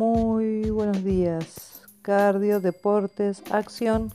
[0.00, 1.82] Muy buenos días.
[2.00, 4.10] Cardio, deportes, acción.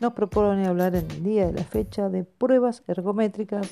[0.00, 3.68] Nos propone hablar en el día de la fecha de pruebas ergométricas,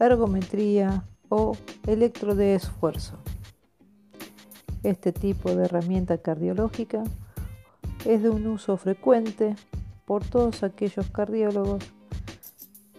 [0.00, 1.54] ergometría o
[1.86, 3.18] electro de esfuerzo.
[4.82, 7.04] Este tipo de herramienta cardiológica
[8.06, 9.56] es de un uso frecuente
[10.06, 11.84] por todos aquellos cardiólogos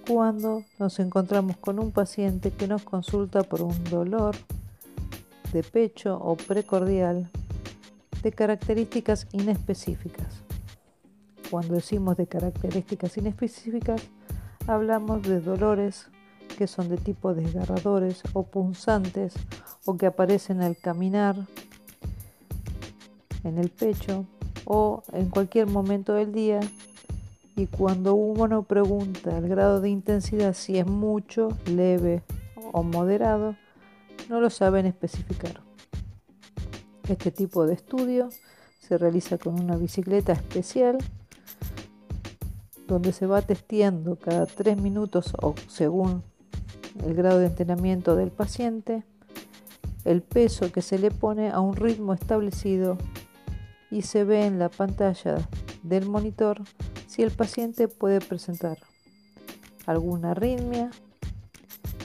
[0.07, 4.35] cuando nos encontramos con un paciente que nos consulta por un dolor
[5.51, 7.27] de pecho o precordial
[8.25, 10.41] de características inespecíficas.
[11.51, 14.01] Cuando decimos de características inespecíficas,
[14.65, 16.07] hablamos de dolores
[16.57, 19.35] que son de tipo desgarradores o punzantes
[19.85, 21.35] o que aparecen al caminar
[23.43, 24.25] en el pecho
[24.65, 26.61] o en cualquier momento del día
[27.55, 32.23] y cuando uno pregunta el grado de intensidad si es mucho, leve
[32.73, 33.55] o moderado,
[34.29, 35.61] no lo saben especificar.
[37.07, 38.29] Este tipo de estudio
[38.79, 40.97] se realiza con una bicicleta especial
[42.87, 46.23] donde se va testeando cada tres minutos o según
[47.03, 49.03] el grado de entrenamiento del paciente,
[50.03, 52.97] el peso que se le pone a un ritmo establecido
[53.91, 55.37] y se ve en la pantalla
[55.83, 56.63] del monitor
[57.07, 58.79] si el paciente puede presentar
[59.85, 60.89] alguna arritmia,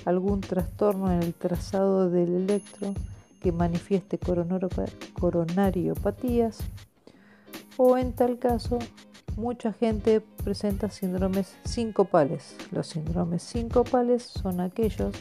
[0.04, 2.92] algún trastorno en el trazado del electro
[3.41, 6.58] que manifieste coronariopatías
[7.77, 8.78] o en tal caso
[9.36, 12.56] mucha gente presenta síndromes sincopales.
[12.70, 15.14] Los síndromes sincopales son aquellos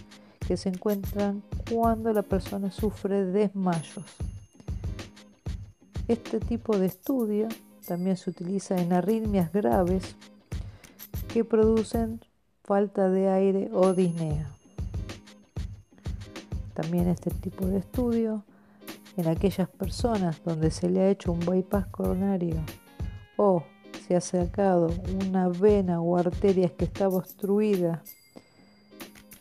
[0.45, 4.05] que se encuentran cuando la persona sufre desmayos.
[6.07, 7.47] Este tipo de estudio
[7.87, 10.15] también se utiliza en arritmias graves
[11.31, 12.19] que producen
[12.63, 14.58] falta de aire o disnea.
[16.81, 18.45] También este tipo de estudio
[19.17, 22.55] en aquellas personas donde se le ha hecho un bypass coronario
[23.35, 23.63] o
[24.07, 24.87] se ha sacado
[25.25, 28.01] una vena o arteria que estaba obstruida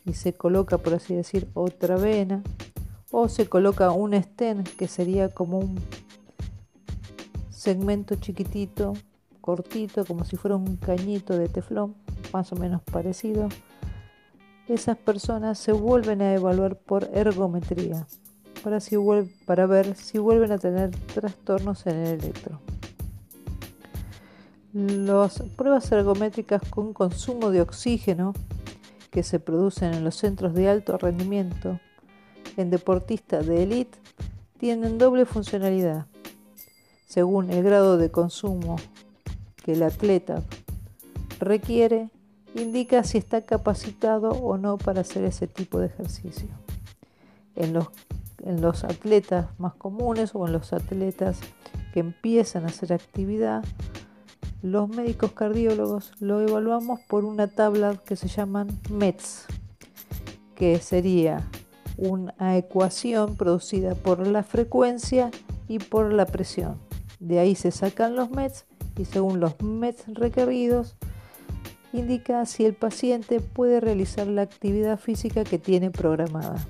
[0.03, 2.43] y se coloca, por así decir, otra vena,
[3.09, 5.79] o se coloca un stent que sería como un
[7.51, 8.95] segmento chiquitito,
[9.39, 11.95] cortito, como si fuera un cañito de teflón,
[12.33, 13.47] más o menos parecido,
[14.69, 18.07] esas personas se vuelven a evaluar por ergometría
[18.63, 22.59] para, ver si vuelven a tener trastornos en el electro.
[24.73, 28.33] Las pruebas ergométricas con consumo de oxígeno
[29.11, 31.79] que se producen en los centros de alto rendimiento
[32.57, 33.97] en deportistas de élite
[34.59, 36.05] tienen doble funcionalidad
[37.09, 38.75] según el grado de consumo
[39.63, 40.43] que el atleta
[41.39, 42.11] requiere,
[42.55, 46.49] indica si está capacitado o no para hacer ese tipo de ejercicio.
[47.55, 47.87] En los,
[48.43, 51.39] en los atletas más comunes o en los atletas
[51.93, 53.63] que empiezan a hacer actividad,
[54.61, 59.45] los médicos cardiólogos lo evaluamos por una tabla que se llaman METS,
[60.55, 61.47] que sería
[61.97, 65.31] una ecuación producida por la frecuencia
[65.67, 66.77] y por la presión.
[67.19, 68.65] De ahí se sacan los METs
[68.97, 70.95] y según los METs requeridos
[71.93, 76.65] indica si el paciente puede realizar la actividad física que tiene programada.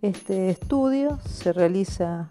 [0.00, 2.30] Este estudio se realiza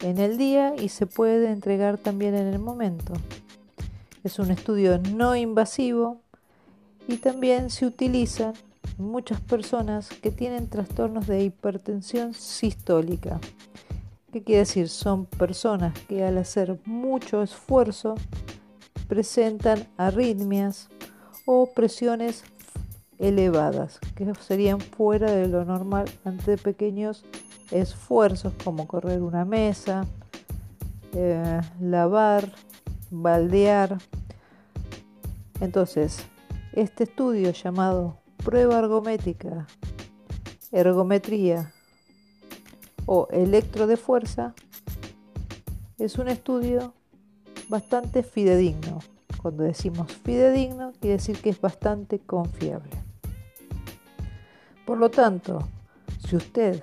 [0.00, 3.14] en el día y se puede entregar también en el momento.
[4.22, 6.20] Es un estudio no invasivo
[7.08, 8.52] y también se utiliza
[8.98, 13.40] en muchas personas que tienen trastornos de hipertensión sistólica.
[14.30, 14.88] ¿Qué quiere decir?
[14.88, 18.16] Son personas que al hacer mucho esfuerzo
[19.08, 20.88] presentan arritmias
[21.46, 22.44] o presiones
[23.18, 27.24] elevadas, que serían fuera de lo normal ante pequeños
[27.70, 30.06] esfuerzos como correr una mesa,
[31.12, 32.50] eh, lavar,
[33.10, 33.98] baldear.
[35.60, 36.24] Entonces,
[36.72, 39.66] este estudio llamado prueba ergométrica,
[40.72, 41.72] ergometría
[43.06, 44.54] o electro de fuerza
[45.98, 46.94] es un estudio
[47.68, 49.00] bastante fidedigno.
[49.40, 52.90] Cuando decimos fidedigno, quiere decir que es bastante confiable.
[54.86, 55.66] Por lo tanto,
[56.26, 56.82] si usted,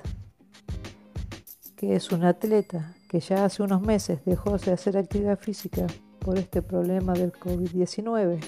[1.75, 5.87] que es un atleta que ya hace unos meses dejó de hacer actividad física
[6.19, 8.39] por este problema del COVID-19,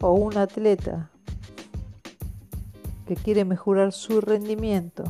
[0.00, 1.10] o un atleta
[3.06, 5.04] que quiere mejorar su rendimiento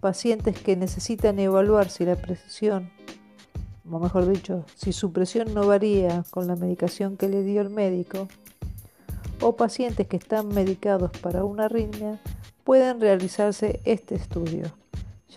[0.00, 2.90] pacientes que necesitan evaluar si la presión,
[3.88, 7.70] o mejor dicho, si su presión no varía con la medicación que le dio el
[7.70, 8.28] médico,
[9.40, 12.18] o pacientes que están medicados para una arritmia,
[12.64, 14.72] pueden realizarse este estudio,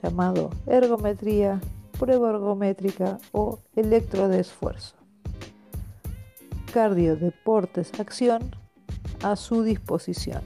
[0.02, 1.62] llamado ergometría,
[2.00, 4.96] prueba ergométrica o electro de esfuerzo.
[6.74, 8.56] Cardio, deportes, acción
[9.24, 10.42] a su disposición.